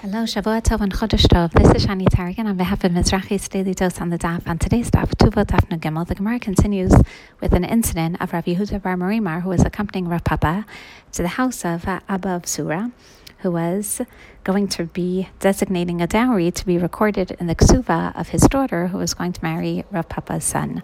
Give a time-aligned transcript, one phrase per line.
[0.00, 1.50] Hello, Shavua Tov and Chodesh Tov.
[1.54, 4.46] This is Shani Tarragon on behalf of Mizrahi's Daily Dose on the Daf.
[4.46, 6.94] On today's Daf, Tuvo Daf Gimel, the Gemara continues
[7.40, 10.64] with an incident of Rav Yehuda Bar Marimar, who was accompanying Rav Papa
[11.10, 12.92] to the house of uh, Abba of Sura,
[13.38, 14.00] who was
[14.44, 18.86] going to be designating a dowry to be recorded in the ksuva of his daughter,
[18.86, 20.80] who was going to marry Rav Papa's son.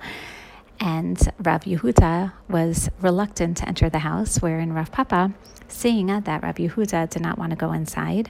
[0.80, 5.32] And Rav Yehuda was reluctant to enter the house, wherein Rav Papa,
[5.68, 8.28] seeing that Rav Yehuda did not want to go inside,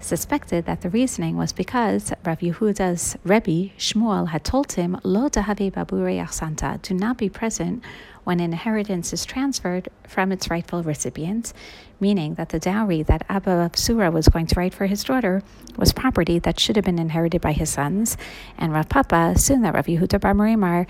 [0.00, 5.72] suspected that the reasoning was because Rav Yehuda's Rebbe, Shmuel, had told him, Lo dahavi
[5.72, 7.82] babure santa, do not be present
[8.24, 11.52] when inheritance is transferred from its rightful recipient,
[11.98, 15.42] meaning that the dowry that Abba of Surah was going to write for his daughter
[15.76, 18.16] was property that should have been inherited by his sons.
[18.58, 20.86] And Rav Papa assumed that Rav Yehuda Bar Marimar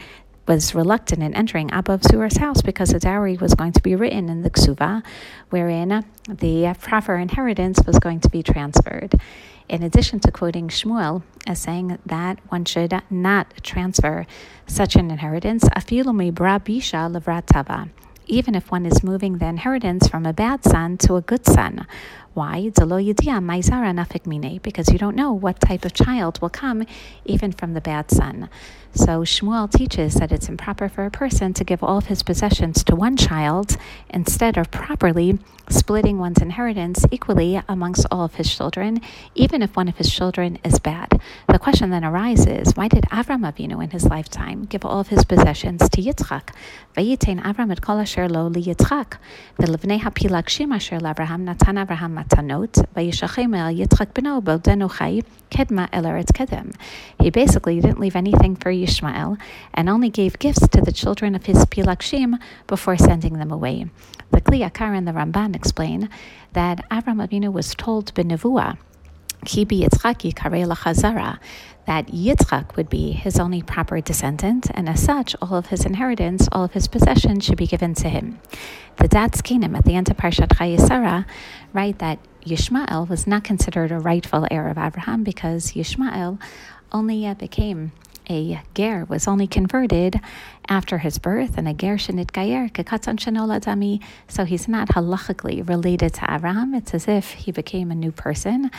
[0.49, 4.31] was reluctant in entering Abba Surah's house because a dowry was going to be written
[4.31, 5.05] in the ksuva,
[5.51, 9.21] wherein the proper inheritance was going to be transferred.
[9.69, 14.27] In addition to quoting Shmuel as saying that one should not transfer
[14.67, 17.91] such an inheritance, afilu bra bisha levrat
[18.27, 21.87] even if one is moving the inheritance from a bad son to a good son.
[22.39, 22.71] Why?
[24.63, 26.87] Because you don't know what type of child will come
[27.25, 28.49] even from the bad son.
[28.95, 32.85] So Shmuel teaches that it's improper for a person to give all of his possessions
[32.85, 33.77] to one child
[34.11, 39.01] instead of properly splitting one's inheritance equally amongst all of his children,
[39.35, 41.21] even if one of his children is bad.
[41.49, 45.25] The question then arises, why did Avram Avinu in his lifetime give all of his
[45.25, 46.55] possessions to Yitzchak?
[46.97, 49.19] Avram et kol asher lo li Yitzchak.
[49.61, 52.85] V'levnei hapilagshim asher l'Avraham natan Avraham matanot.
[57.21, 59.41] He basically didn't leave anything for Yishmael
[59.75, 63.87] and only gave gifts to the children of his Pilagshim before sending them away.
[64.31, 66.09] The Kli Yakar and the Ramban explain
[66.53, 68.13] that Avram Avinu was told
[69.45, 71.39] Benevua, Kibi Yitzchak Yikare Lachazara,
[71.87, 76.49] that Yitzchak would be his only proper descendant, and as such, all of his inheritance,
[76.53, 78.39] all of his possessions should be given to him.
[78.97, 81.27] The Da'at Zekenim at the end of Parshat Chayei Sara
[81.73, 86.41] write that Yishmael was not considered a rightful heir of Abraham because Yishmael
[86.93, 87.93] only uh, became
[88.31, 90.21] a ger was only converted
[90.69, 94.03] after his birth, and a ger shenit gayer kekatan shenoladami.
[94.29, 96.75] So he's not halachically related to Abraham.
[96.75, 98.71] It's as if he became a new person.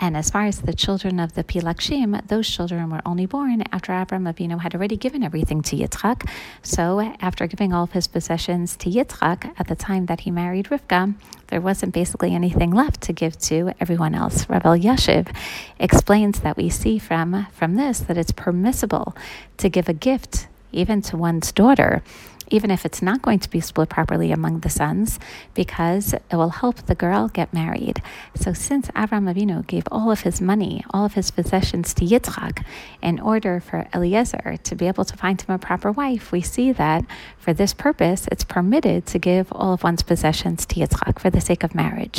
[0.00, 3.92] And as far as the children of the Pilagshim, those children were only born after
[3.92, 6.28] Avram Avinu had already given everything to Yitzchak.
[6.62, 10.66] So after giving all of his possessions to Yitzchak at the time that he married
[10.66, 11.14] Rivka,
[11.48, 14.48] there wasn't basically anything left to give to everyone else.
[14.48, 15.34] Rav Elyashiv
[15.78, 19.16] explains that we see from, from this that it's permissible
[19.58, 22.02] to give a gift even to one's daughter
[22.50, 25.18] even if it's not going to be split properly among the sons,
[25.54, 28.02] because it will help the girl get married.
[28.34, 32.64] So, since Avram Avinu gave all of his money, all of his possessions to Yitzchak,
[33.02, 36.72] in order for Eliezer to be able to find him a proper wife, we see
[36.72, 37.04] that
[37.38, 41.40] for this purpose, it's permitted to give all of one's possessions to Yitzchak for the
[41.40, 42.18] sake of marriage.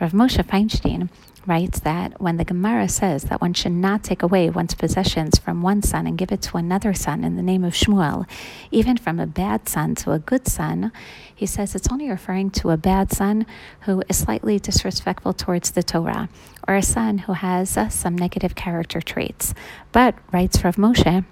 [0.00, 1.08] Rav Moshe Feinstein
[1.46, 5.62] writes that when the Gemara says that one should not take away one's possessions from
[5.62, 8.26] one son and give it to another son in the name of Shmuel,
[8.70, 10.90] even from a bad son to a good son,
[11.34, 13.46] he says it's only referring to a bad son
[13.80, 16.28] who is slightly disrespectful towards the Torah,
[16.66, 19.54] or a son who has uh, some negative character traits.
[19.92, 21.24] But, writes Rav Moshe,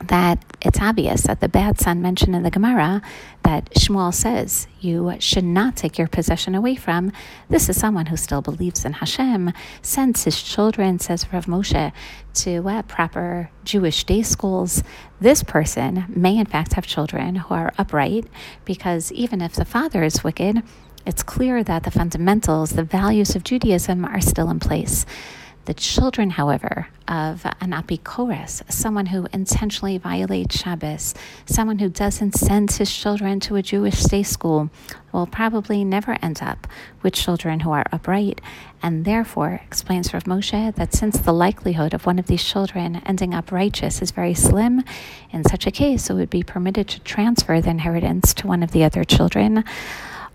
[0.00, 3.02] that it's obvious that the bad son mentioned in the Gemara
[3.42, 7.12] that Shmuel says you should not take your possession away from.
[7.48, 9.52] This is someone who still believes in Hashem,
[9.82, 11.92] sends his children, says Rav Moshe,
[12.34, 14.82] to uh, proper Jewish day schools.
[15.20, 18.26] This person may in fact have children who are upright
[18.64, 20.62] because even if the father is wicked,
[21.06, 25.06] it's clear that the fundamentals, the values of Judaism are still in place.
[25.66, 31.12] The children, however, of an apikores, someone who intentionally violates Shabbos,
[31.44, 34.70] someone who doesn't send his children to a Jewish day school,
[35.12, 36.68] will probably never end up
[37.02, 38.40] with children who are upright.
[38.80, 43.34] And therefore, explains Rav Moshe that since the likelihood of one of these children ending
[43.34, 44.84] up righteous is very slim,
[45.32, 48.70] in such a case it would be permitted to transfer the inheritance to one of
[48.70, 49.64] the other children,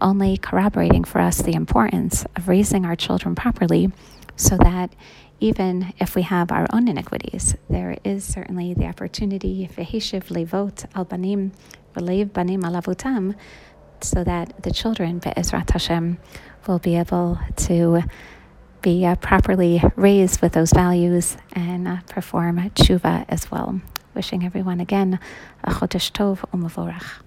[0.01, 3.93] only corroborating for us the importance of raising our children properly
[4.41, 4.93] so that
[5.39, 11.05] even if we have our own iniquities, there is certainly the opportunity, v'heshiv levot al
[11.05, 11.51] banim,
[11.93, 13.35] banim alavutam,
[14.01, 16.17] so that the children, be'ezrat Hashem,
[16.67, 18.01] will be able to
[18.81, 23.79] be uh, properly raised with those values and uh, perform tshuva as well.
[24.15, 25.19] Wishing everyone again
[25.63, 27.21] a chodesh tov u'mavorach.